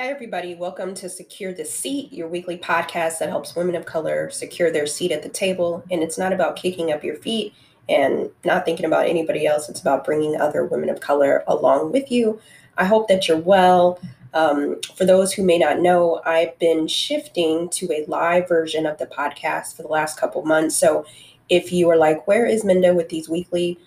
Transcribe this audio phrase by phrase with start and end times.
[0.00, 0.54] Hi, everybody.
[0.54, 4.86] Welcome to Secure the Seat, your weekly podcast that helps women of color secure their
[4.86, 5.84] seat at the table.
[5.90, 7.52] And it's not about kicking up your feet
[7.86, 12.10] and not thinking about anybody else, it's about bringing other women of color along with
[12.10, 12.40] you.
[12.78, 14.00] I hope that you're well.
[14.32, 18.96] Um, for those who may not know, I've been shifting to a live version of
[18.96, 20.76] the podcast for the last couple months.
[20.76, 21.04] So
[21.50, 23.78] if you are like, where is Minda with these weekly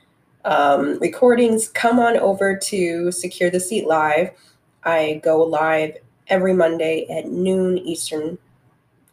[0.45, 4.29] um, recordings, come on over to Secure the Seat Live.
[4.85, 5.97] I go live
[6.27, 8.37] every Monday at noon Eastern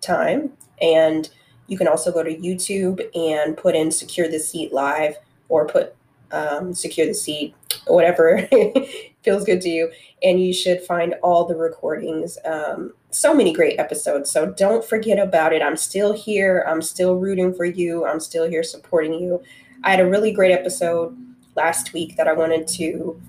[0.00, 0.52] time.
[0.80, 1.28] And
[1.66, 5.16] you can also go to YouTube and put in Secure the Seat Live
[5.48, 5.94] or put
[6.32, 7.54] um, Secure the Seat,
[7.86, 8.48] whatever
[9.22, 9.90] feels good to you.
[10.22, 12.38] And you should find all the recordings.
[12.44, 14.30] Um, so many great episodes.
[14.30, 15.62] So don't forget about it.
[15.62, 16.64] I'm still here.
[16.68, 18.06] I'm still rooting for you.
[18.06, 19.42] I'm still here supporting you.
[19.82, 21.16] I had a really great episode
[21.56, 23.20] last week that I wanted to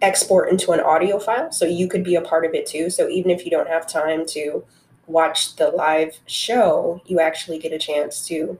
[0.00, 2.90] export into an audio file so you could be a part of it too.
[2.90, 4.64] So even if you don't have time to
[5.06, 8.58] watch the live show, you actually get a chance to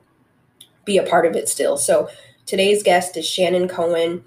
[0.84, 1.76] be a part of it still.
[1.76, 2.08] So
[2.46, 4.24] today's guest is Shannon Cohen.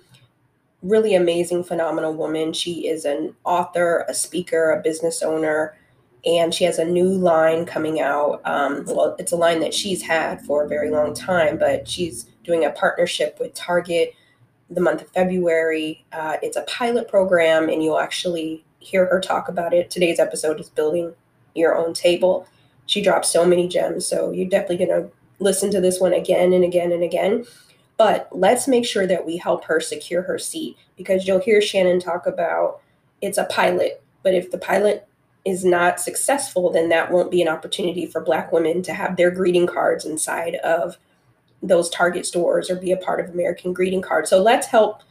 [0.82, 2.54] Really amazing, phenomenal woman.
[2.54, 5.78] She is an author, a speaker, a business owner,
[6.26, 8.42] and she has a new line coming out.
[8.46, 12.26] Um, well, it's a line that she's had for a very long time, but she's
[12.44, 14.14] doing a partnership with Target
[14.72, 16.06] the month of February.
[16.12, 19.90] Uh, it's a pilot program, and you'll actually hear her talk about it.
[19.92, 21.14] Today's episode is building
[21.54, 22.48] your own table.
[22.86, 26.54] She drops so many gems, so you're definitely going to listen to this one again
[26.54, 27.46] and again and again.
[27.98, 32.00] But let's make sure that we help her secure her seat because you'll hear Shannon
[32.00, 32.82] talk about
[33.22, 35.08] it's a pilot, but if the pilot
[35.46, 39.32] is not successful, then that won't be an opportunity for Black women to have their
[39.32, 40.98] greeting cards inside of
[41.64, 44.28] those Target stores or be a part of American Greeting Card.
[44.28, 45.04] So let's help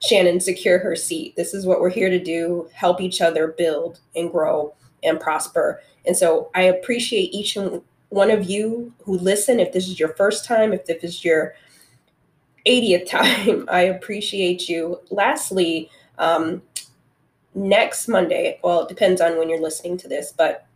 [0.00, 1.34] Shannon secure her seat.
[1.36, 5.80] This is what we're here to do help each other build and grow and prosper.
[6.06, 9.60] And so I appreciate each and one of you who listen.
[9.60, 11.54] If this is your first time, if this is your
[12.66, 15.00] 80th time, I appreciate you.
[15.10, 16.62] Lastly, um,
[17.54, 20.66] next Monday, well, it depends on when you're listening to this, but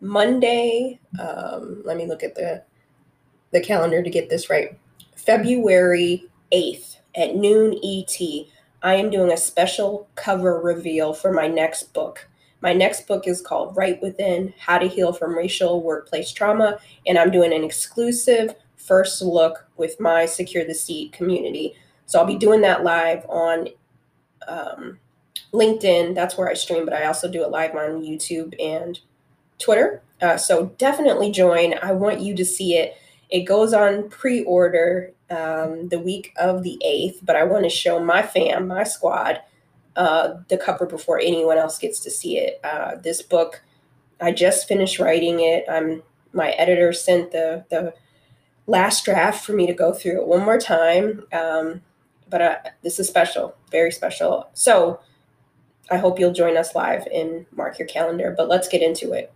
[0.00, 2.62] Monday, um, let me look at the
[3.52, 4.78] the calendar to get this right.
[5.14, 8.16] February 8th at noon ET,
[8.82, 12.28] I am doing a special cover reveal for my next book.
[12.60, 17.18] My next book is called Right Within How to Heal from Racial Workplace Trauma, and
[17.18, 21.74] I'm doing an exclusive first look with my Secure the Seat community.
[22.06, 23.68] So I'll be doing that live on
[24.46, 24.98] um,
[25.52, 26.14] LinkedIn.
[26.14, 29.00] That's where I stream, but I also do it live on YouTube and
[29.58, 30.02] Twitter.
[30.20, 31.74] Uh, so definitely join.
[31.82, 32.96] I want you to see it.
[33.30, 37.70] It goes on pre order um, the week of the 8th, but I want to
[37.70, 39.40] show my fam, my squad,
[39.96, 42.60] uh, the cover before anyone else gets to see it.
[42.62, 43.62] Uh, this book,
[44.20, 45.64] I just finished writing it.
[45.70, 47.94] I'm my editor sent the the
[48.66, 51.24] last draft for me to go through it one more time.
[51.32, 51.82] Um,
[52.28, 54.48] but uh, this is special, very special.
[54.52, 55.00] So
[55.90, 58.34] I hope you'll join us live and mark your calendar.
[58.36, 59.32] But let's get into it.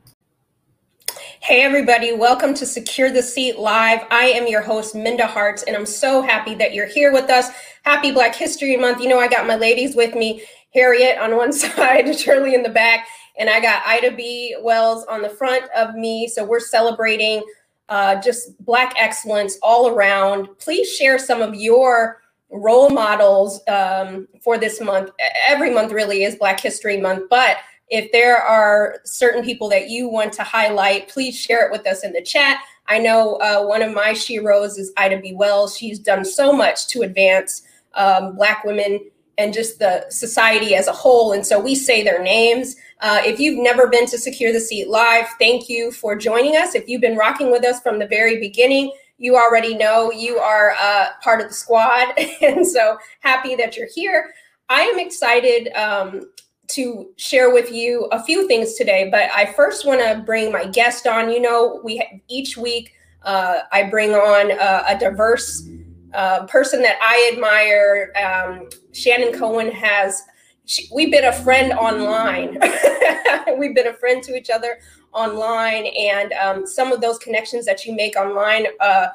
[1.51, 4.07] Hey, everybody, welcome to Secure the Seat Live.
[4.09, 7.49] I am your host, Minda Harts, and I'm so happy that you're here with us.
[7.83, 9.03] Happy Black History Month.
[9.03, 12.69] You know, I got my ladies with me Harriet on one side, Shirley in the
[12.69, 14.59] back, and I got Ida B.
[14.63, 16.29] Wells on the front of me.
[16.29, 17.43] So we're celebrating
[17.89, 20.57] uh, just Black excellence all around.
[20.59, 25.11] Please share some of your role models um, for this month.
[25.49, 27.57] Every month really is Black History Month, but
[27.91, 32.05] if there are certain people that you want to highlight, please share it with us
[32.05, 32.59] in the chat.
[32.87, 35.35] I know uh, one of my sheroes is Ida B.
[35.35, 35.77] Wells.
[35.77, 37.63] She's done so much to advance
[37.95, 39.01] um, Black women
[39.39, 41.33] and just the society as a whole.
[41.33, 42.77] And so we say their names.
[43.01, 46.75] Uh, if you've never been to Secure the Seat Live, thank you for joining us.
[46.75, 50.75] If you've been rocking with us from the very beginning, you already know you are
[50.81, 52.09] uh, part of the squad.
[52.43, 54.33] and so happy that you're here.
[54.69, 56.31] I am excited um,
[56.75, 60.67] to share with you a few things today, but I first want to bring my
[60.67, 61.31] guest on.
[61.31, 62.93] You know, we each week
[63.23, 65.69] uh, I bring on a, a diverse
[66.15, 68.13] uh, person that I admire.
[68.17, 70.23] Um, Shannon Cohen has.
[70.67, 72.59] She, we've been a friend online.
[73.59, 74.79] we've been a friend to each other
[75.13, 79.09] online, and um, some of those connections that you make online uh,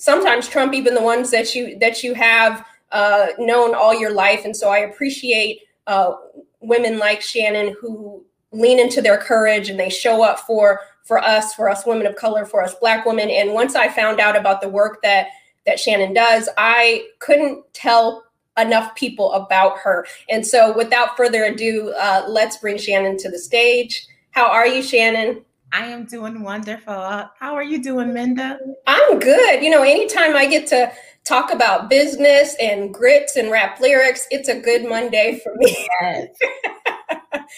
[0.00, 4.44] sometimes trump even the ones that you that you have uh, known all your life.
[4.44, 6.14] And so I appreciate uh,
[6.60, 11.54] women like Shannon who lean into their courage and they show up for for us,
[11.54, 13.30] for us women of color, for us black women.
[13.30, 15.28] And once I found out about the work that
[15.66, 18.24] that Shannon does, I couldn't tell
[18.58, 20.06] enough people about her.
[20.28, 24.06] And so, without further ado, uh, let's bring Shannon to the stage.
[24.30, 25.44] How are you, Shannon?
[25.72, 26.92] I am doing wonderful.
[26.92, 28.58] How are you doing, Minda?
[28.86, 29.62] I'm good.
[29.62, 30.92] You know, anytime I get to
[31.30, 35.88] talk about business and grits and rap lyrics, it's a good Monday for me.
[36.00, 36.28] Yes.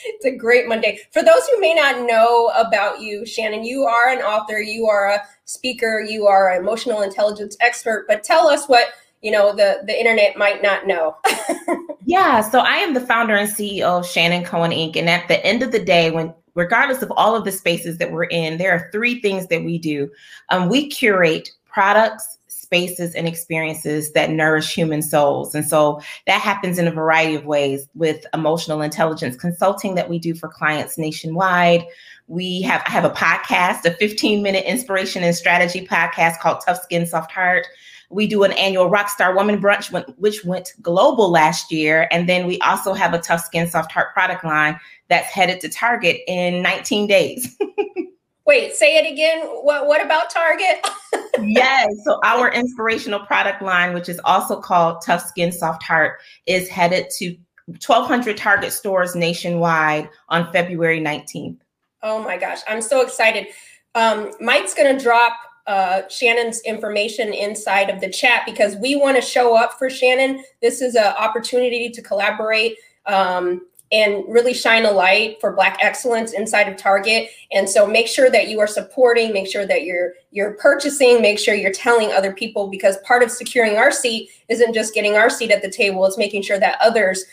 [0.04, 0.98] it's a great Monday.
[1.10, 5.08] For those who may not know about you, Shannon, you are an author, you are
[5.08, 8.88] a speaker, you are an emotional intelligence expert, but tell us what
[9.22, 11.16] you know the the internet might not know
[12.06, 15.46] yeah so i am the founder and ceo of shannon cohen inc and at the
[15.46, 18.72] end of the day when regardless of all of the spaces that we're in there
[18.72, 20.10] are three things that we do
[20.48, 22.38] um, we curate products
[22.72, 27.44] spaces and experiences that nourish human souls and so that happens in a variety of
[27.44, 31.84] ways with emotional intelligence consulting that we do for clients nationwide
[32.28, 36.82] we have I have a podcast, a 15 minute inspiration and strategy podcast called Tough
[36.82, 37.66] Skin Soft Heart.
[38.10, 42.08] We do an annual Rockstar Woman Brunch, which went global last year.
[42.10, 44.78] And then we also have a Tough Skin Soft Heart product line
[45.08, 47.56] that's headed to Target in 19 days.
[48.46, 49.46] Wait, say it again.
[49.62, 50.86] What what about Target?
[51.40, 51.88] yes.
[52.04, 57.10] So our inspirational product line, which is also called Tough Skin Soft Heart, is headed
[57.18, 57.36] to
[57.66, 61.58] 1,200 Target stores nationwide on February 19th.
[62.02, 63.46] Oh my gosh, I'm so excited.
[63.94, 65.34] Um, Mike's going to drop
[65.66, 70.42] uh, Shannon's information inside of the chat because we want to show up for Shannon.
[70.60, 72.76] This is an opportunity to collaborate
[73.06, 77.28] um, and really shine a light for Black excellence inside of Target.
[77.52, 81.38] And so make sure that you are supporting, make sure that you're you're purchasing, make
[81.38, 85.28] sure you're telling other people because part of securing our seat isn't just getting our
[85.28, 87.24] seat at the table; it's making sure that others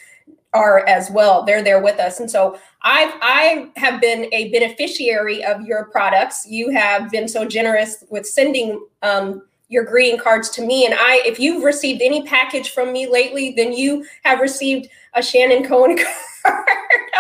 [0.54, 1.44] are as well.
[1.44, 2.20] They're there with us.
[2.20, 6.46] And so I've I have been a beneficiary of your products.
[6.48, 10.86] You have been so generous with sending um, your greeting cards to me.
[10.86, 15.22] And I, if you've received any package from me lately, then you have received a
[15.22, 16.08] Shannon Cohen card.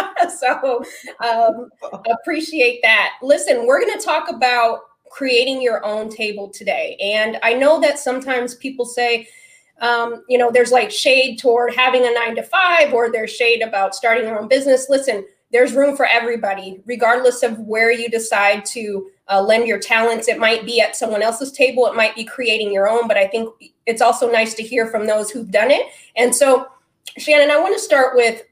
[0.39, 0.83] so
[1.23, 1.69] um,
[2.11, 3.13] appreciate that.
[3.21, 6.95] Listen, we're going to talk about creating your own table today.
[7.01, 9.27] And I know that sometimes people say,
[9.81, 13.61] um, you know, there's like shade toward having a nine to five, or there's shade
[13.61, 14.87] about starting your own business.
[14.89, 20.27] Listen, there's room for everybody, regardless of where you decide to uh, lend your talents.
[20.27, 23.27] It might be at someone else's table, it might be creating your own, but I
[23.27, 23.53] think
[23.85, 25.87] it's also nice to hear from those who've done it.
[26.15, 26.67] And so,
[27.17, 28.43] Shannon, I want to start with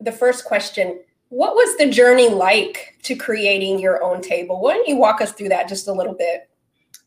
[0.00, 1.00] the first question.
[1.28, 4.60] What was the journey like to creating your own table?
[4.60, 6.48] Why don't you walk us through that just a little bit?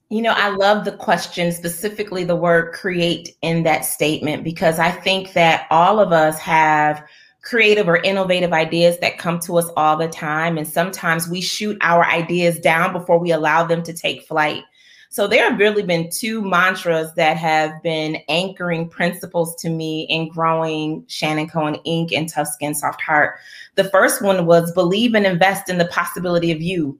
[0.10, 4.90] You know, I love the question, specifically the word create in that statement, because I
[4.90, 7.04] think that all of us have
[7.44, 10.58] creative or innovative ideas that come to us all the time.
[10.58, 14.64] And sometimes we shoot our ideas down before we allow them to take flight.
[15.12, 20.30] So there have really been two mantras that have been anchoring principles to me in
[20.30, 22.16] growing Shannon Cohen Inc.
[22.16, 23.40] and Tough Skin Soft Heart.
[23.74, 27.00] The first one was believe and invest in the possibility of you.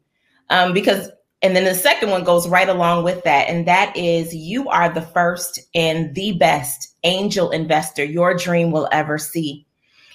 [0.50, 1.12] Um, because
[1.42, 3.48] and then the second one goes right along with that.
[3.48, 8.90] And that is you are the first and the best angel investor your dream will
[8.92, 9.66] ever see.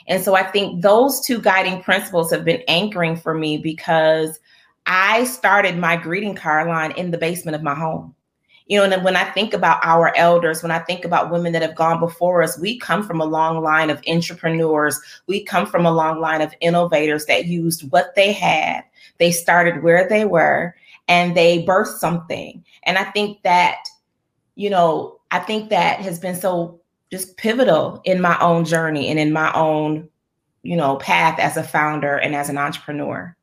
[0.06, 4.38] And so I think those two guiding principles have been anchoring for me because
[4.86, 8.14] I started my greeting card line in the basement of my home.
[8.66, 11.60] You know, and when I think about our elders, when I think about women that
[11.60, 14.98] have gone before us, we come from a long line of entrepreneurs.
[15.26, 18.84] We come from a long line of innovators that used what they had.
[19.18, 20.74] They started where they were
[21.08, 22.64] and they birthed something.
[22.84, 23.86] And I think that,
[24.54, 29.18] you know, I think that has been so just pivotal in my own journey and
[29.18, 30.08] in my own,
[30.62, 33.36] you know, path as a founder and as an entrepreneur.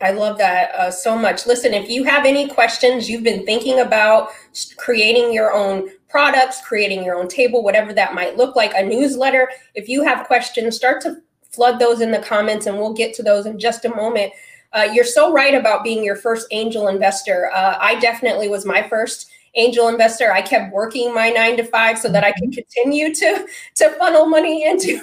[0.00, 1.46] I love that uh, so much.
[1.46, 4.30] Listen, if you have any questions, you've been thinking about
[4.76, 9.48] creating your own products, creating your own table, whatever that might look like, a newsletter.
[9.74, 11.16] If you have questions, start to
[11.50, 14.32] flood those in the comments and we'll get to those in just a moment.
[14.72, 17.50] Uh, you're so right about being your first angel investor.
[17.54, 20.32] Uh, I definitely was my first angel investor.
[20.32, 23.46] I kept working my nine to five so that I could continue to
[23.76, 25.00] to funnel money into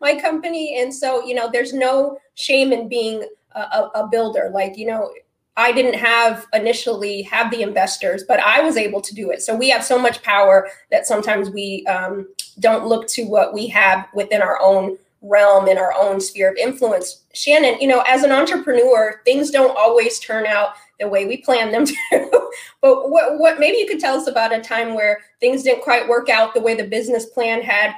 [0.00, 0.80] my company.
[0.80, 4.50] And so, you know, there's no shame in being a, a builder.
[4.52, 5.10] Like, you know,
[5.56, 9.42] I didn't have initially have the investors, but I was able to do it.
[9.42, 12.28] So we have so much power that sometimes we um,
[12.60, 16.56] don't look to what we have within our own realm in our own sphere of
[16.56, 17.24] influence.
[17.34, 21.70] Shannon, you know, as an entrepreneur, things don't always turn out the way we plan
[21.72, 22.50] them to.
[22.80, 26.08] but what, what maybe you could tell us about a time where things didn't quite
[26.08, 27.94] work out the way the business plan had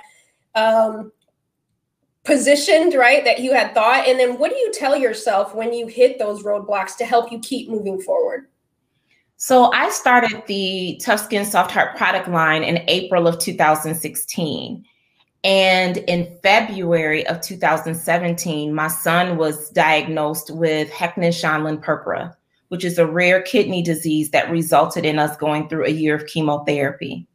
[0.54, 1.12] um,
[2.24, 3.24] positioned, right?
[3.24, 4.06] That you had thought.
[4.06, 7.38] And then what do you tell yourself when you hit those roadblocks to help you
[7.40, 8.48] keep moving forward?
[9.36, 14.84] So I started the Tough Skin Soft Heart product line in April of 2016.
[15.44, 22.36] And in February of 2017, my son was diagnosed with Henoch-Schönlein-Purpura,
[22.68, 26.26] which is a rare kidney disease that resulted in us going through a year of
[26.26, 27.26] chemotherapy.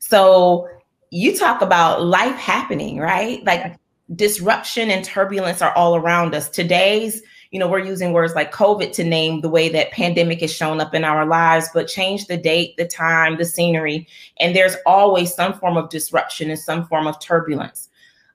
[0.00, 0.68] So
[1.10, 3.44] you talk about life happening, right?
[3.44, 3.76] Like
[4.14, 6.48] disruption and turbulence are all around us.
[6.48, 7.22] Today's
[7.54, 10.80] you know, we're using words like COVID to name the way that pandemic has shown
[10.80, 14.08] up in our lives, but change the date, the time, the scenery,
[14.40, 17.90] and there's always some form of disruption and some form of turbulence.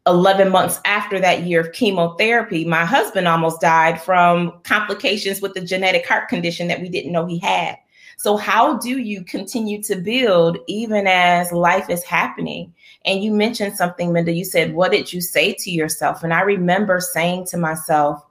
[0.07, 5.59] 11 months after that year of chemotherapy, my husband almost died from complications with the
[5.59, 7.75] genetic heart condition that we didn't know he had.
[8.17, 12.73] So, how do you continue to build even as life is happening?
[13.05, 14.33] And you mentioned something, Minda.
[14.33, 16.23] You said, What did you say to yourself?
[16.23, 18.23] And I remember saying to myself,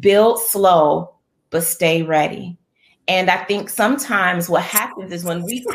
[0.00, 1.14] build slow,
[1.50, 2.56] but stay ready.
[3.08, 5.64] And I think sometimes what happens is when we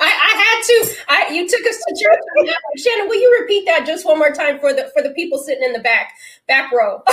[0.00, 0.96] I, I, had to.
[1.08, 2.54] I, you took us to church.
[2.78, 5.64] Shannon, will you repeat that just one more time for the for the people sitting
[5.64, 6.12] in the back
[6.48, 7.02] back row?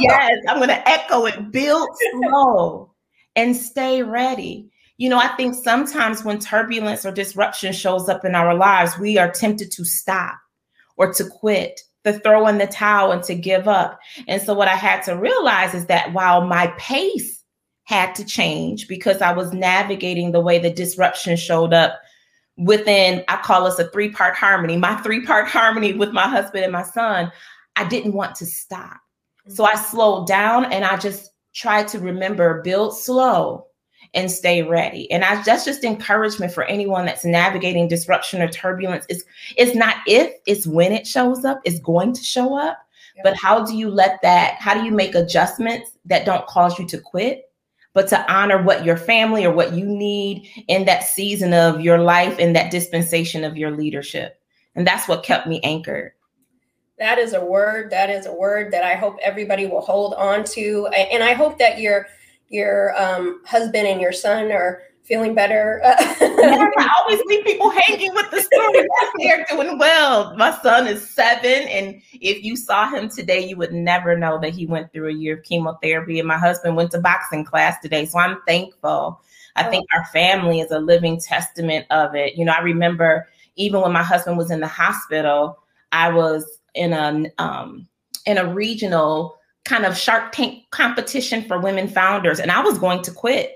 [0.00, 1.52] yes, I'm going to echo it.
[1.52, 2.90] Build slow
[3.36, 4.70] and stay ready.
[5.00, 9.16] You know, I think sometimes when turbulence or disruption shows up in our lives, we
[9.16, 10.38] are tempted to stop
[10.98, 13.98] or to quit to throw in the towel and to give up.
[14.28, 17.42] And so what I had to realize is that while my pace
[17.84, 21.98] had to change because I was navigating the way the disruption showed up
[22.58, 26.62] within, I call us a three part harmony, my three part harmony with my husband
[26.62, 27.32] and my son,
[27.74, 29.00] I didn't want to stop.
[29.48, 33.69] So I slowed down and I just tried to remember build slow
[34.14, 35.10] and stay ready.
[35.10, 39.06] And I that's just encouragement for anyone that's navigating disruption or turbulence.
[39.08, 39.24] It's
[39.56, 42.78] it's not if, it's when it shows up, it's going to show up.
[43.22, 46.86] But how do you let that, how do you make adjustments that don't cause you
[46.86, 47.50] to quit?
[47.92, 51.98] But to honor what your family or what you need in that season of your
[51.98, 54.40] life in that dispensation of your leadership.
[54.74, 56.12] And that's what kept me anchored.
[56.98, 57.90] That is a word.
[57.90, 60.86] That is a word that I hope everybody will hold on to.
[60.86, 62.06] And I hope that you're
[62.50, 65.80] your um, husband and your son are feeling better.
[65.84, 68.86] I always leave people hanging with the story.
[69.18, 70.36] They're doing well.
[70.36, 74.50] My son is seven, and if you saw him today, you would never know that
[74.50, 76.18] he went through a year of chemotherapy.
[76.18, 79.20] And my husband went to boxing class today, so I'm thankful.
[79.56, 82.36] I think our family is a living testament of it.
[82.36, 83.26] You know, I remember
[83.56, 85.58] even when my husband was in the hospital,
[85.92, 87.88] I was in a um,
[88.26, 89.39] in a regional
[89.70, 93.54] kind of Shark Tank competition for women founders, and I was going to quit.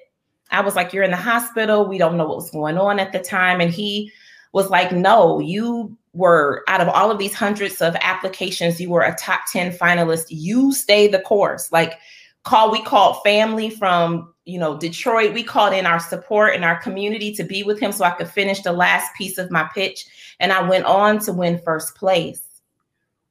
[0.52, 1.86] I was like, You're in the hospital.
[1.86, 3.60] We don't know what was going on at the time.
[3.60, 4.12] And he
[4.52, 9.02] was like, No, you were out of all of these hundreds of applications, you were
[9.02, 10.26] a top 10 finalist.
[10.28, 11.72] You stay the course.
[11.72, 11.98] Like,
[12.44, 15.34] call, we called family from, you know, Detroit.
[15.34, 18.28] We called in our support and our community to be with him so I could
[18.28, 20.06] finish the last piece of my pitch.
[20.38, 22.40] And I went on to win first place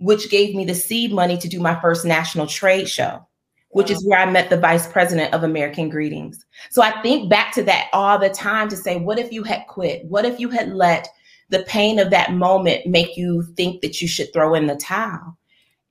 [0.03, 3.25] which gave me the seed money to do my first national trade show,
[3.69, 6.45] which is where I met the vice president of American Greetings.
[6.71, 9.65] So I think back to that all the time to say, what if you had
[9.67, 10.03] quit?
[10.05, 11.07] What if you had let
[11.49, 15.37] the pain of that moment make you think that you should throw in the towel?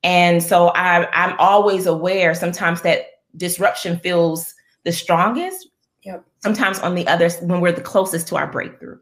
[0.03, 3.05] And so I, I'm always aware sometimes that
[3.35, 4.53] disruption feels
[4.83, 5.69] the strongest.
[6.03, 6.23] Yep.
[6.43, 8.99] Sometimes on the other, when we're the closest to our breakthrough.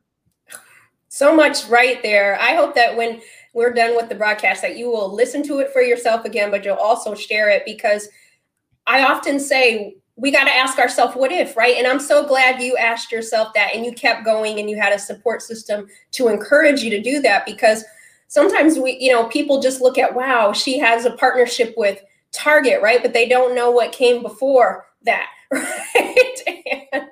[1.09, 2.39] So much right there.
[2.39, 3.21] I hope that when
[3.53, 6.63] we're done with the broadcast that you will listen to it for yourself again, but
[6.63, 8.07] you'll also share it because
[8.87, 11.75] I often say we got to ask ourselves what if, right?
[11.77, 14.93] And I'm so glad you asked yourself that and you kept going and you had
[14.93, 17.83] a support system to encourage you to do that because
[18.27, 22.81] sometimes we, you know, people just look at, wow, she has a partnership with Target,
[22.81, 23.01] right?
[23.01, 26.41] But they don't know what came before that, right?
[26.93, 27.10] and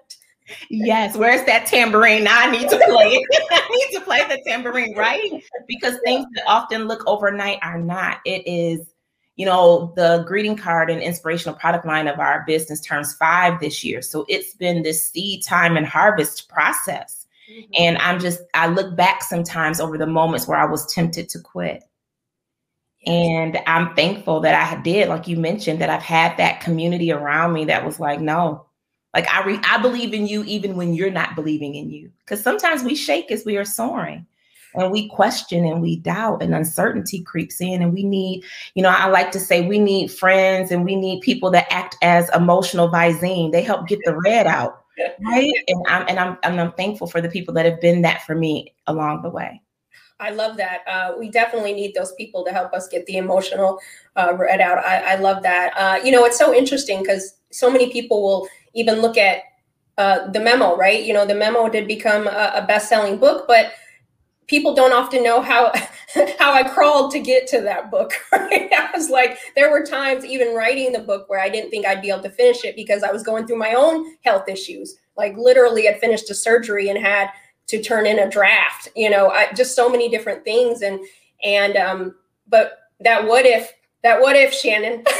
[0.70, 2.24] Yes, where's that tambourine?
[2.24, 3.48] Now I need to play it.
[3.52, 5.44] I need to play the tambourine, right?
[5.68, 8.20] Because things that often look overnight are not.
[8.24, 8.94] It is,
[9.36, 13.84] you know, the greeting card and inspirational product line of our business turns five this
[13.84, 14.04] year.
[14.04, 17.26] So it's been this seed time and harvest process.
[17.52, 17.72] Mm-hmm.
[17.80, 21.40] And I'm just, I look back sometimes over the moments where I was tempted to
[21.40, 21.84] quit.
[23.08, 27.54] And I'm thankful that I did, like you mentioned, that I've had that community around
[27.54, 28.68] me that was like, no,
[29.14, 32.12] like I re- I believe in you even when you're not believing in you.
[32.20, 34.26] Because sometimes we shake as we are soaring
[34.76, 38.44] and we question and we doubt and uncertainty creeps in and we need
[38.76, 41.96] you know i like to say we need friends and we need people that act
[42.02, 44.84] as emotional visine they help get the red out
[45.26, 48.22] right and i'm and i'm and i'm thankful for the people that have been that
[48.24, 49.62] for me along the way
[50.22, 50.82] I love that.
[50.86, 53.80] Uh, we definitely need those people to help us get the emotional
[54.18, 54.80] uh, read out.
[54.80, 55.72] I, I love that.
[55.78, 59.44] Uh, you know, it's so interesting because so many people will even look at
[59.98, 61.04] uh, the memo, right?
[61.04, 63.74] You know, the memo did become a, a best-selling book, but
[64.48, 65.72] people don't often know how
[66.40, 68.14] how I crawled to get to that book.
[68.32, 68.72] Right?
[68.74, 72.02] I was like, there were times even writing the book where I didn't think I'd
[72.02, 74.96] be able to finish it because I was going through my own health issues.
[75.18, 77.30] Like literally, had finished a surgery and had
[77.68, 78.88] to turn in a draft.
[78.96, 80.82] You know, I, just so many different things.
[80.82, 81.00] And
[81.44, 82.16] and um,
[82.48, 83.72] but that what if
[84.04, 85.04] that what if Shannon?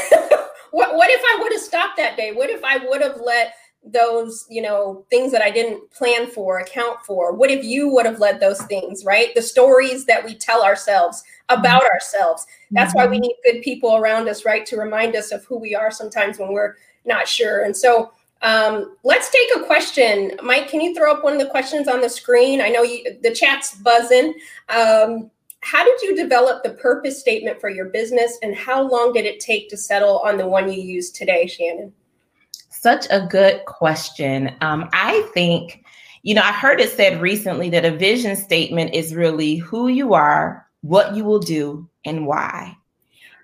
[0.72, 2.32] what what if I would have stopped that day?
[2.32, 6.58] What if I would have let those you know things that i didn't plan for
[6.58, 7.32] account for?
[7.32, 9.34] What if you would have led those things right?
[9.34, 11.94] The stories that we tell ourselves about mm-hmm.
[11.94, 12.46] ourselves.
[12.70, 13.22] That's why we mm-hmm.
[13.22, 16.52] need good people around us right to remind us of who we are sometimes when
[16.52, 17.64] we're not sure.
[17.64, 18.12] And so
[18.42, 20.32] um, let's take a question.
[20.42, 22.60] Mike can you throw up one of the questions on the screen?
[22.60, 24.34] I know you, the chat's buzzing.
[24.68, 25.30] Um,
[25.62, 29.40] how did you develop the purpose statement for your business and how long did it
[29.40, 31.92] take to settle on the one you use today shannon
[32.80, 34.56] such a good question.
[34.62, 35.84] Um, I think,
[36.22, 40.14] you know, I heard it said recently that a vision statement is really who you
[40.14, 42.74] are, what you will do, and why.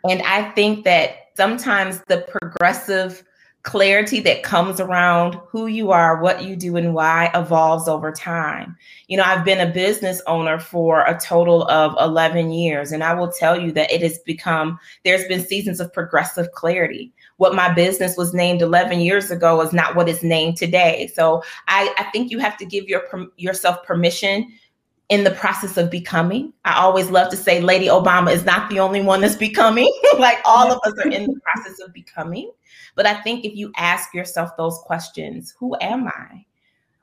[0.08, 3.25] And I think that sometimes the progressive
[3.66, 8.76] clarity that comes around who you are, what you do, and why evolves over time.
[9.08, 13.12] You know, I've been a business owner for a total of 11 years, and I
[13.12, 17.73] will tell you that it has become, there's been seasons of progressive clarity what my
[17.73, 21.11] business was named 11 years ago is not what it's named today.
[21.14, 23.02] So I, I think you have to give your
[23.37, 24.50] yourself permission
[25.08, 26.52] in the process of becoming.
[26.64, 29.92] I always love to say Lady Obama is not the only one that's becoming.
[30.18, 32.50] like all of us are in the process of becoming.
[32.97, 36.45] But I think if you ask yourself those questions, who am I?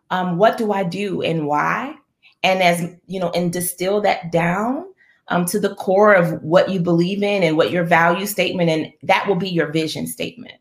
[0.10, 1.96] Um, what do I do and why?
[2.44, 4.86] And as you know, and distill that down,
[5.30, 8.92] um, to the core of what you believe in and what your value statement, and
[9.04, 10.56] that will be your vision statement.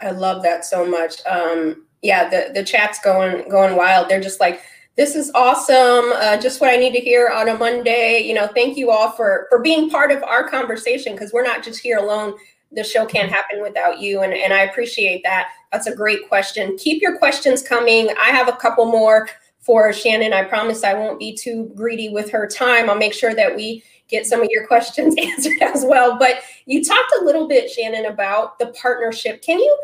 [0.00, 1.24] I love that so much.
[1.26, 4.08] Um, yeah, the the chat's going going wild.
[4.08, 4.62] They're just like,
[4.96, 6.12] this is awesome.
[6.14, 8.20] Uh, just what I need to hear on a Monday.
[8.20, 11.64] You know, thank you all for for being part of our conversation because we're not
[11.64, 12.34] just here alone.
[12.72, 15.48] The show can't happen without you, and and I appreciate that.
[15.72, 16.76] That's a great question.
[16.76, 18.10] Keep your questions coming.
[18.20, 19.28] I have a couple more
[19.60, 20.32] for Shannon.
[20.32, 22.88] I promise I won't be too greedy with her time.
[22.88, 26.18] I'll make sure that we get some of your questions answered as well.
[26.18, 29.42] But you talked a little bit, Shannon, about the partnership.
[29.42, 29.78] Can you?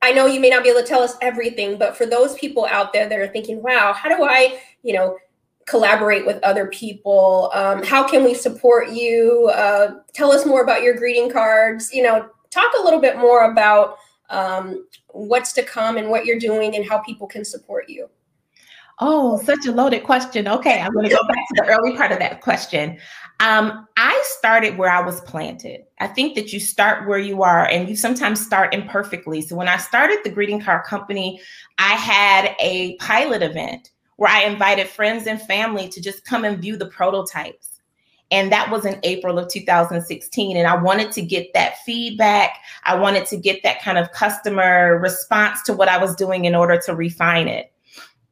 [0.00, 2.66] I know you may not be able to tell us everything, but for those people
[2.66, 5.18] out there that are thinking, wow, how do I, you know,
[5.68, 7.50] collaborate with other people?
[7.54, 9.50] Um, how can we support you?
[9.54, 11.92] Uh, tell us more about your greeting cards.
[11.92, 13.98] You know, talk a little bit more about
[14.30, 18.08] um, what's to come and what you're doing and how people can support you.
[19.00, 20.48] Oh, such a loaded question.
[20.48, 22.98] Okay, I'm going to go back to the early part of that question.
[23.38, 25.82] Um, I started where I was planted.
[26.00, 29.40] I think that you start where you are and you sometimes start imperfectly.
[29.42, 31.40] So when I started the greeting card company,
[31.78, 36.60] I had a pilot event where I invited friends and family to just come and
[36.60, 37.80] view the prototypes.
[38.30, 40.56] And that was in April of 2016.
[40.56, 42.58] And I wanted to get that feedback.
[42.84, 46.54] I wanted to get that kind of customer response to what I was doing in
[46.54, 47.72] order to refine it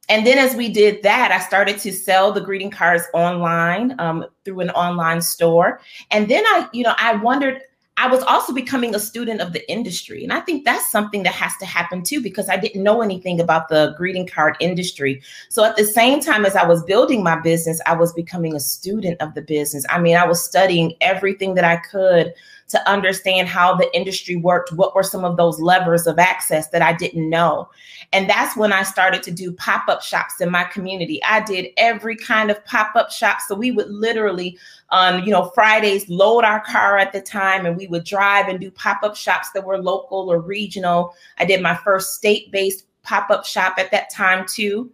[0.08, 4.24] and then as we did that, I started to sell the greeting cards online um,
[4.44, 5.80] through an online store.
[6.10, 7.62] And then I, you know, I wondered,
[7.98, 10.22] I was also becoming a student of the industry.
[10.22, 13.40] And I think that's something that has to happen too, because I didn't know anything
[13.40, 15.22] about the greeting card industry.
[15.48, 18.60] So at the same time as I was building my business, I was becoming a
[18.60, 19.86] student of the business.
[19.88, 22.34] I mean, I was studying everything that I could
[22.68, 24.72] to understand how the industry worked.
[24.72, 27.68] What were some of those levers of access that I didn't know?
[28.12, 31.22] And that's when I started to do pop up shops in my community.
[31.24, 33.38] I did every kind of pop up shop.
[33.46, 34.58] So we would literally,
[34.90, 38.60] on you know Fridays, load our car at the time, and we would drive and
[38.60, 41.14] do pop up shops that were local or regional.
[41.38, 44.90] I did my first state based pop up shop at that time too.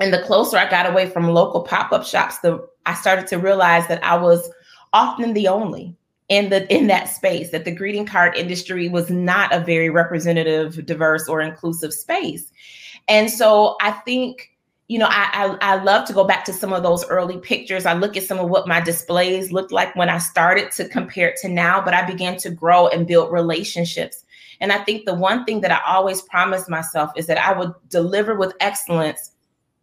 [0.00, 3.38] And the closer I got away from local pop up shops, the I started to
[3.38, 4.50] realize that I was
[4.92, 5.96] often the only
[6.28, 10.84] in the in that space that the greeting card industry was not a very representative
[10.86, 12.50] diverse or inclusive space.
[13.08, 14.50] And so i think
[14.88, 17.86] you know I, I, I love to go back to some of those early pictures.
[17.86, 21.28] I look at some of what my displays looked like when i started to compare
[21.28, 24.24] it to now but i began to grow and build relationships.
[24.60, 27.72] And i think the one thing that i always promised myself is that i would
[27.88, 29.32] deliver with excellence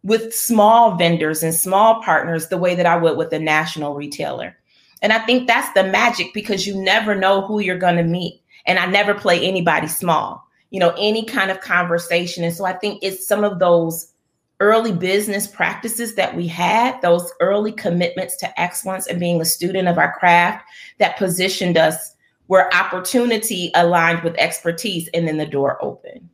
[0.02, 4.56] with small vendors and small partners the way that i would with a national retailer
[5.02, 8.40] and I think that's the magic because you never know who you're going to meet.
[8.66, 12.44] And I never play anybody small, you know, any kind of conversation.
[12.44, 14.12] And so I think it's some of those
[14.60, 19.88] early business practices that we had, those early commitments to excellence and being a student
[19.88, 20.64] of our craft
[20.98, 22.14] that positioned us
[22.46, 26.28] where opportunity aligned with expertise and then the door opened.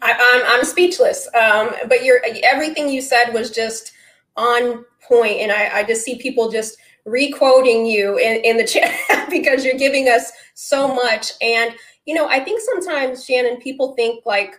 [0.00, 1.28] I, am I'm, I'm speechless.
[1.34, 1.98] Um, but
[2.42, 3.92] everything you said was just
[4.36, 8.94] on point, and I, I just see people just requoting you in, in the chat
[9.30, 11.32] because you're giving us so much.
[11.40, 11.74] And
[12.06, 14.56] you know, I think sometimes Shannon, people think like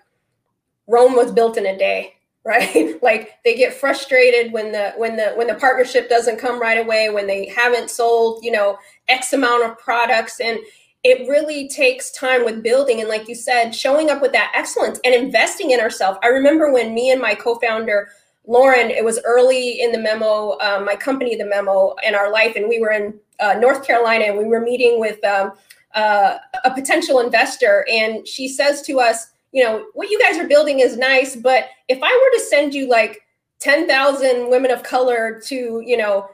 [0.88, 2.14] Rome was built in a day,
[2.46, 3.02] right?
[3.02, 7.10] like they get frustrated when the when the when the partnership doesn't come right away,
[7.10, 10.60] when they haven't sold, you know, X amount of products and
[11.04, 15.00] it really takes time with building and like you said showing up with that excellence
[15.04, 18.08] and investing in ourselves i remember when me and my co-founder
[18.46, 22.56] lauren it was early in the memo um, my company the memo in our life
[22.56, 25.52] and we were in uh, north carolina and we were meeting with um,
[25.96, 30.48] uh, a potential investor and she says to us you know what you guys are
[30.48, 33.22] building is nice but if i were to send you like
[33.60, 36.28] 10,000 women of color to you know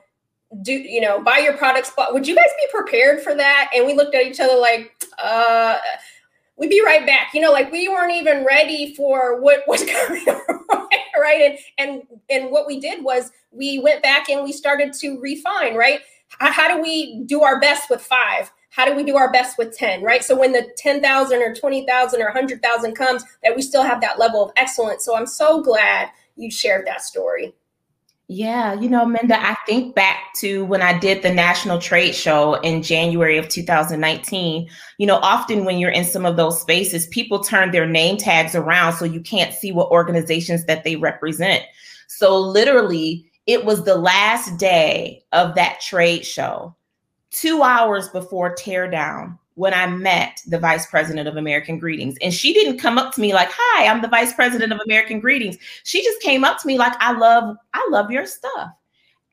[0.64, 3.70] do you know buy your products but would you guys be prepared for that?
[3.76, 4.92] And we looked at each other like
[5.22, 5.78] uh
[6.58, 7.34] we'd be right back.
[7.34, 10.26] You know like we weren't even ready for what was coming
[11.20, 11.42] right?
[11.42, 15.76] And and and what we did was we went back and we started to refine
[15.76, 16.02] right?
[16.40, 18.52] How, how do we do our best with five?
[18.72, 20.24] How do we do our best with 10 right?
[20.24, 24.44] So when the 10,000 or 20,000 or 100,000 comes that we still have that level
[24.44, 25.06] of excellence.
[25.06, 27.54] So i'm so glad you shared that story
[28.32, 32.54] yeah, you know, Minda, I think back to when I did the national trade show
[32.62, 34.70] in January of 2019.
[35.00, 38.54] You know, often when you're in some of those spaces, people turn their name tags
[38.54, 41.64] around so you can't see what organizations that they represent.
[42.08, 46.76] So, literally, it was the last day of that trade show,
[47.32, 52.16] two hours before teardown when I met the vice president of American Greetings.
[52.22, 55.20] And she didn't come up to me like, "Hi, I'm the vice president of American
[55.20, 58.70] Greetings." She just came up to me like, "I love I love your stuff."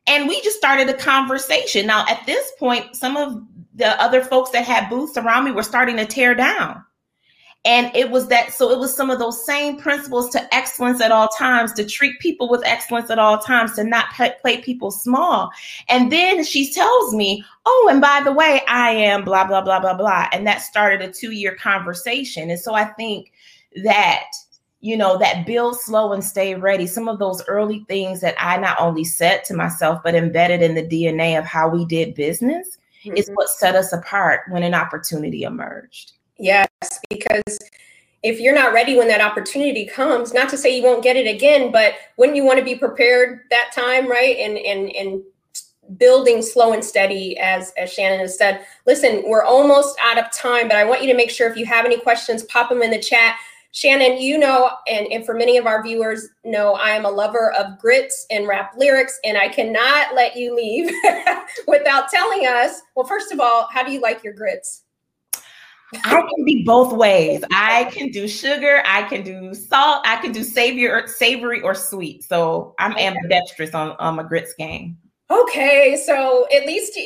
[0.07, 1.87] And we just started a conversation.
[1.87, 3.43] Now, at this point, some of
[3.75, 6.83] the other folks that had booths around me were starting to tear down.
[7.67, 11.11] And it was that, so it was some of those same principles to excellence at
[11.11, 15.51] all times, to treat people with excellence at all times, to not play, people small.
[15.89, 19.81] And then she tells me, oh, and by the way, I am blah, blah, blah,
[19.81, 20.29] blah, blah.
[20.33, 22.51] And that started a two year conversation.
[22.51, 23.33] And so I think
[23.83, 24.27] that
[24.81, 26.87] you know, that build slow and stay ready.
[26.87, 30.77] Some of those early things that I not only said to myself, but embedded in
[30.77, 33.17] the DNA of how we did business mm-hmm.
[33.17, 36.13] is what set us apart when an opportunity emerged.
[36.39, 36.69] Yes,
[37.09, 37.59] because
[38.23, 41.27] if you're not ready when that opportunity comes, not to say you won't get it
[41.27, 44.37] again, but wouldn't you want to be prepared that time, right?
[44.37, 45.23] And and and
[45.97, 48.67] building slow and steady as as Shannon has said.
[48.87, 51.67] Listen, we're almost out of time, but I want you to make sure if you
[51.67, 53.37] have any questions, pop them in the chat.
[53.73, 57.53] Shannon, you know, and, and for many of our viewers know, I am a lover
[57.53, 60.91] of grits and rap lyrics, and I cannot let you leave
[61.69, 62.81] without telling us.
[62.95, 64.86] Well, first of all, how do you like your grits?
[66.05, 67.45] I can be both ways.
[67.53, 71.75] I can do sugar, I can do salt, I can do savory or savory or
[71.75, 72.25] sweet.
[72.25, 73.07] So I'm okay.
[73.07, 74.99] ambidextrous on, on my grits game.
[75.29, 76.99] Okay, so at least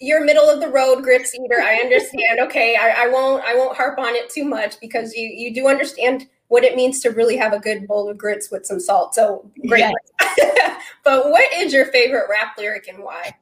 [0.00, 1.60] you're middle of the road grits eater.
[1.60, 2.38] I understand.
[2.40, 5.66] Okay, I, I won't I won't harp on it too much because you you do
[5.66, 9.14] understand what it means to really have a good bowl of grits with some salt.
[9.14, 9.92] So great.
[10.20, 10.76] Yes.
[11.04, 13.34] but what is your favorite rap lyric and why?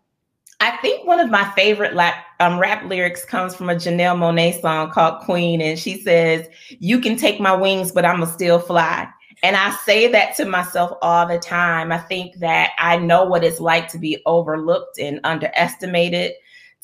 [0.60, 4.60] I think one of my favorite rap, um, rap lyrics comes from a Janelle Monáe
[4.60, 9.06] song called Queen, and she says, "You can take my wings, but I'ma still fly."
[9.42, 11.92] And I say that to myself all the time.
[11.92, 16.32] I think that I know what it's like to be overlooked and underestimated,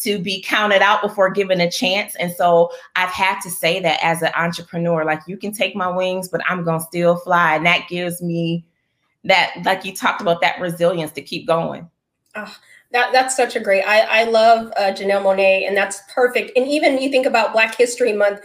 [0.00, 2.14] to be counted out before given a chance.
[2.16, 5.88] And so I've had to say that as an entrepreneur, like you can take my
[5.88, 7.56] wings, but I'm gonna still fly.
[7.56, 8.64] And that gives me
[9.24, 11.88] that, like you talked about, that resilience to keep going.
[12.35, 12.54] Oh
[12.92, 13.83] that that's such a great.
[13.83, 16.52] I I love uh, Janelle Monáe, and that's perfect.
[16.57, 18.40] And even you think about Black History Month,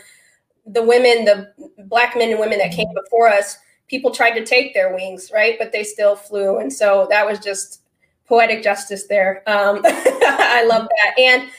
[0.65, 1.51] the women, the
[1.85, 3.57] black men and women that came before us,
[3.87, 5.57] people tried to take their wings, right?
[5.59, 7.81] But they still flew, and so that was just
[8.25, 9.43] poetic justice there.
[9.47, 11.19] Um, I love that.
[11.19, 11.49] And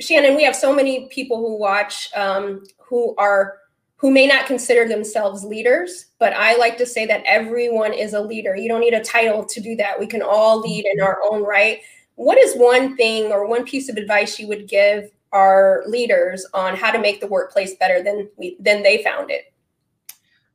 [0.00, 3.58] Shannon, we have so many people who watch um, who are
[3.96, 8.20] who may not consider themselves leaders, but I like to say that everyone is a
[8.20, 8.56] leader.
[8.56, 10.00] You don't need a title to do that.
[10.00, 11.80] We can all lead in our own right
[12.20, 16.76] what is one thing or one piece of advice you would give our leaders on
[16.76, 19.54] how to make the workplace better than we than they found it?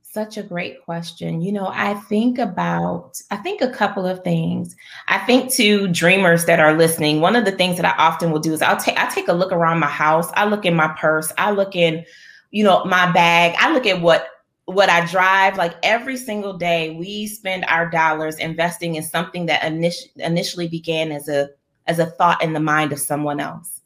[0.04, 1.41] Such a great question.
[1.41, 4.75] You know, I think about, I think a couple of things.
[5.08, 8.39] I think to dreamers that are listening, one of the things that I often will
[8.39, 10.30] do is I'll take I take a look around my house.
[10.36, 11.34] I look in my purse.
[11.39, 12.06] I look in,
[12.51, 13.56] you know, my bag.
[13.58, 14.28] I look at what
[14.65, 19.62] what I drive, like every single day, we spend our dollars investing in something that
[19.62, 21.49] init- initially began as a
[21.88, 23.82] as a thought in the mind of someone else.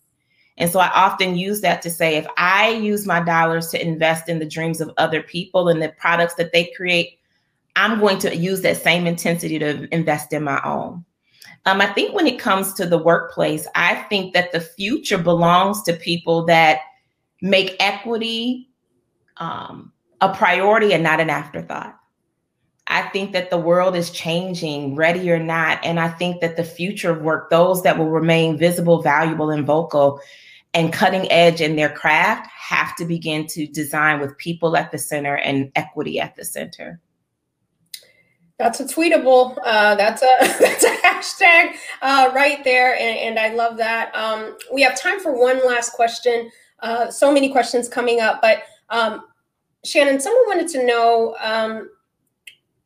[0.57, 4.29] And so I often use that to say if I use my dollars to invest
[4.29, 7.19] in the dreams of other people and the products that they create,
[7.75, 11.03] I'm going to use that same intensity to invest in my own.
[11.65, 15.81] Um, I think when it comes to the workplace, I think that the future belongs
[15.83, 16.79] to people that
[17.41, 18.69] make equity
[19.37, 21.99] um, a priority and not an afterthought.
[22.87, 25.79] I think that the world is changing, ready or not.
[25.83, 29.65] And I think that the future of work, those that will remain visible, valuable, and
[29.65, 30.19] vocal
[30.73, 34.97] and cutting edge in their craft, have to begin to design with people at the
[34.97, 36.99] center and equity at the center.
[38.57, 39.57] That's a tweetable.
[39.63, 40.27] Uh, that's a
[40.59, 44.13] that's a hashtag uh, right there, and, and, I love that.
[44.13, 46.51] Um, we have time for one last question.
[46.81, 49.23] Uh, so many questions coming up, but um,
[49.85, 51.89] Shannon, someone wanted to know um,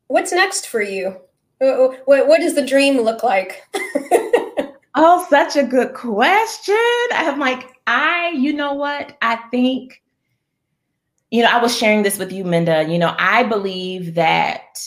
[0.06, 1.16] what's next for you.
[1.58, 3.62] What, what does the dream look like?
[4.94, 6.76] oh, such a good question.
[7.12, 9.16] I'm like, I, you know what?
[9.22, 10.02] I think,
[11.30, 12.84] you know, I was sharing this with you, Minda.
[12.88, 14.78] You know, I believe that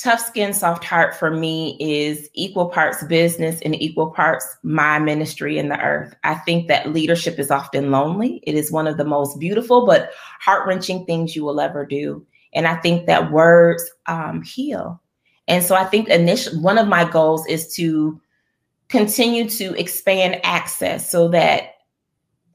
[0.00, 5.58] tough skin, soft heart for me is equal parts business and equal parts my ministry
[5.58, 6.14] in the earth.
[6.24, 8.42] I think that leadership is often lonely.
[8.44, 10.10] It is one of the most beautiful but
[10.40, 12.26] heart wrenching things you will ever do.
[12.54, 15.00] And I think that words um, heal.
[15.48, 18.18] And so I think initial one of my goals is to
[18.88, 21.74] continue to expand access so that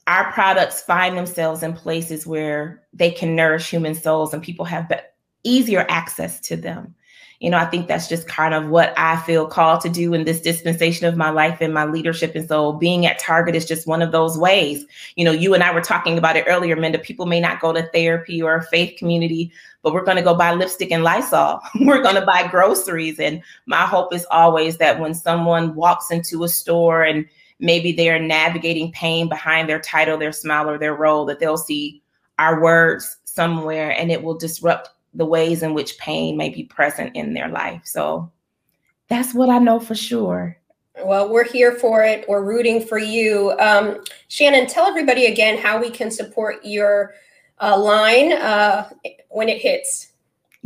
[0.07, 4.91] our products find themselves in places where they can nourish human souls and people have
[5.43, 6.95] easier access to them
[7.39, 10.23] you know, I think that's just kind of what I feel called to do in
[10.23, 12.33] this dispensation of my life and my leadership.
[12.35, 14.85] And so being at Target is just one of those ways.
[15.15, 16.99] You know, you and I were talking about it earlier, Minda.
[16.99, 20.33] People may not go to therapy or a faith community, but we're going to go
[20.33, 21.59] buy lipstick and Lysol.
[21.81, 23.19] we're going to buy groceries.
[23.19, 27.25] And my hope is always that when someone walks into a store and
[27.59, 32.01] maybe they're navigating pain behind their title, their smile, or their role, that they'll see
[32.39, 37.15] our words somewhere and it will disrupt the ways in which pain may be present
[37.15, 37.81] in their life.
[37.85, 38.31] So
[39.07, 40.57] that's what I know for sure.
[41.03, 42.27] Well, we're here for it.
[42.27, 43.55] We're rooting for you.
[43.59, 47.13] Um, Shannon, tell everybody again how we can support your
[47.61, 48.89] uh, line uh,
[49.29, 50.13] when it hits.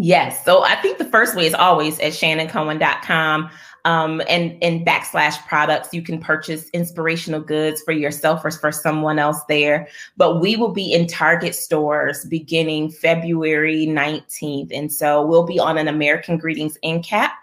[0.02, 0.46] Yes.
[0.46, 3.50] So I think the first way is always at shannoncohen.com
[3.86, 5.94] um, and and backslash products.
[5.94, 9.88] You can purchase inspirational goods for yourself or for someone else there.
[10.18, 15.78] But we will be in Target stores beginning February 19th, and so we'll be on
[15.78, 17.34] an American Greetings end cap.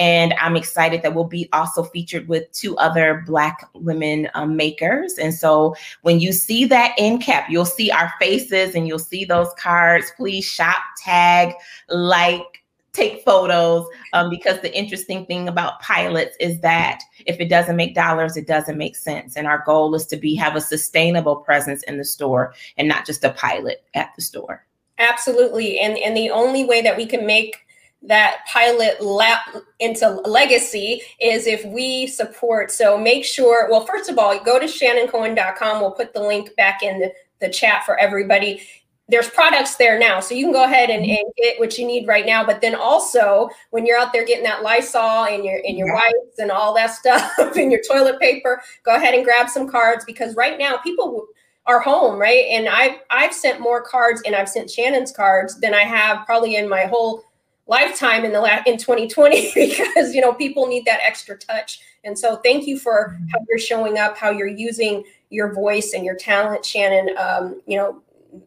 [0.00, 5.18] And I'm excited that we'll be also featured with two other Black women um, makers.
[5.18, 9.26] And so when you see that end cap, you'll see our faces and you'll see
[9.26, 10.10] those cards.
[10.16, 11.52] Please shop, tag,
[11.90, 12.59] like,
[12.92, 17.94] take photos um, because the interesting thing about pilots is that if it doesn't make
[17.94, 19.36] dollars it doesn't make sense.
[19.36, 23.06] And our goal is to be have a sustainable presence in the store and not
[23.06, 24.66] just a pilot at the store.
[24.98, 25.78] Absolutely.
[25.78, 27.56] And and the only way that we can make
[28.02, 29.42] that pilot lap
[29.78, 32.70] into legacy is if we support.
[32.70, 36.82] So make sure well first of all go to shannoncohen.com we'll put the link back
[36.82, 38.62] in the, the chat for everybody
[39.10, 40.20] there's products there now.
[40.20, 41.10] So you can go ahead and, mm-hmm.
[41.10, 42.44] and, get what you need right now.
[42.44, 45.94] But then also when you're out there getting that Lysol and your and your yeah.
[45.94, 50.04] wipes and all that stuff and your toilet paper, go ahead and grab some cards
[50.04, 51.26] because right now people
[51.66, 52.46] are home, right?
[52.50, 56.56] And I've I've sent more cards and I've sent Shannon's cards than I have probably
[56.56, 57.24] in my whole
[57.66, 61.80] lifetime in the la- in 2020 because you know people need that extra touch.
[62.04, 63.28] And so thank you for mm-hmm.
[63.28, 67.16] how you're showing up, how you're using your voice and your talent, Shannon.
[67.16, 68.02] Um, you know,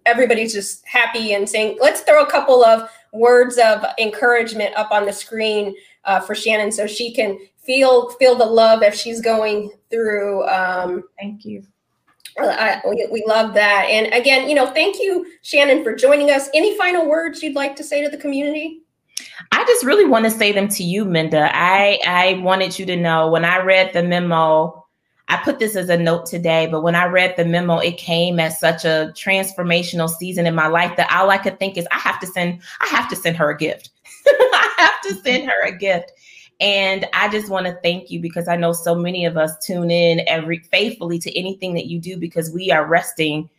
[0.05, 5.05] everybody's just happy and saying, let's throw a couple of words of encouragement up on
[5.05, 9.71] the screen uh, for Shannon so she can feel feel the love if she's going
[9.89, 10.45] through.
[10.47, 11.63] Um, thank you.
[12.37, 13.85] I, we, we love that.
[13.89, 16.49] And again, you know, thank you, Shannon, for joining us.
[16.53, 18.81] Any final words you'd like to say to the community?
[19.51, 21.49] I just really want to say them to you, Minda.
[21.53, 24.82] I I wanted you to know when I read the memo
[25.29, 28.39] I put this as a note today, but when I read the memo, it came
[28.39, 31.97] as such a transformational season in my life that all I could think is I
[31.97, 33.89] have to send, I have to send her a gift.
[34.27, 36.11] I have to send her a gift.
[36.59, 39.91] And I just want to thank you because I know so many of us tune
[39.91, 43.49] in every faithfully to anything that you do because we are resting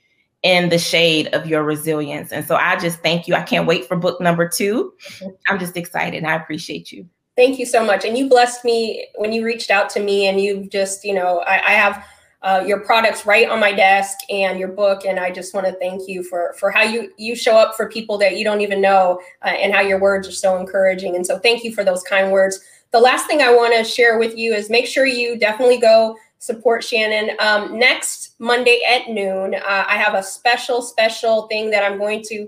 [0.43, 2.31] in the shade of your resilience.
[2.31, 3.35] And so I just thank you.
[3.35, 5.29] I can't wait for book number 2 mm-hmm.
[5.49, 6.25] I'm just excited.
[6.25, 7.09] I appreciate you.
[7.37, 8.05] Thank you so much.
[8.05, 11.41] And you blessed me when you reached out to me, and you just, you know,
[11.41, 12.05] I, I have
[12.43, 15.73] uh, your products right on my desk and your book, and I just want to
[15.75, 18.81] thank you for for how you you show up for people that you don't even
[18.81, 21.17] know, uh, and how your words are so encouraging.
[21.17, 22.61] And so, thank you for those kind words.
[22.93, 26.17] The last thing I want to share with you is make sure you definitely go
[26.39, 27.35] support Shannon.
[27.41, 32.23] Um, next Monday at noon, uh, I have a special, special thing that I'm going
[32.29, 32.47] to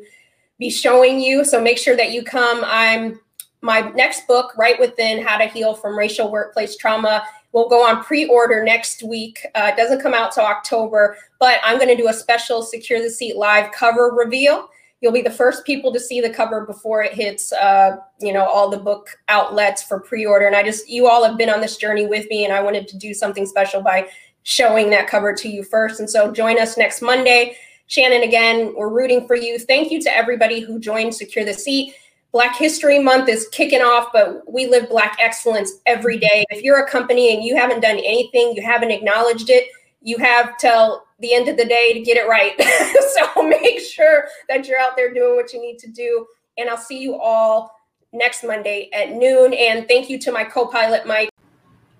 [0.58, 1.44] be showing you.
[1.44, 2.62] So make sure that you come.
[2.64, 3.18] I'm
[3.62, 8.04] my next book, Right Within How to Heal from Racial Workplace Trauma, will go on
[8.04, 9.38] pre order next week.
[9.54, 13.00] Uh, it doesn't come out till October, but I'm going to do a special Secure
[13.00, 14.68] the Seat live cover reveal.
[15.00, 18.46] You'll be the first people to see the cover before it hits, uh, you know,
[18.46, 20.46] all the book outlets for pre-order.
[20.46, 22.88] And I just, you all have been on this journey with me, and I wanted
[22.88, 24.08] to do something special by
[24.42, 26.00] showing that cover to you first.
[26.00, 27.56] And so, join us next Monday.
[27.88, 29.58] Shannon, again, we're rooting for you.
[29.58, 31.94] Thank you to everybody who joined Secure the Seat.
[32.32, 36.44] Black History Month is kicking off, but we live Black excellence every day.
[36.50, 39.68] If you're a company and you haven't done anything, you haven't acknowledged it,
[40.02, 42.54] you have till the end of the day to get it right.
[43.34, 46.26] so make sure that you're out there doing what you need to do.
[46.58, 47.76] And I'll see you all
[48.12, 49.54] next Monday at noon.
[49.54, 51.30] And thank you to my co pilot, Mike.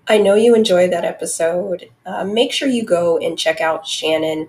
[0.09, 1.91] I know you enjoyed that episode.
[2.05, 4.49] Uh, make sure you go and check out Shannon,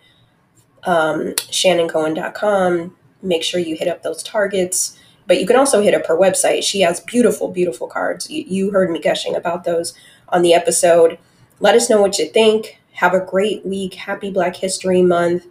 [0.84, 2.96] um, shannoncohen.com.
[3.24, 4.97] Make sure you hit up those targets.
[5.28, 6.63] But you can also hit up her website.
[6.63, 8.30] She has beautiful, beautiful cards.
[8.30, 9.94] You, you heard me gushing about those
[10.30, 11.20] on the episode.
[11.60, 12.80] Let us know what you think.
[12.94, 13.96] Have a great week.
[13.96, 15.46] Happy Black History Month.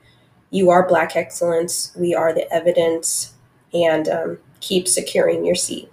[0.50, 1.92] You are Black excellence.
[1.96, 3.34] We are the evidence.
[3.74, 5.92] And um, keep securing your seat.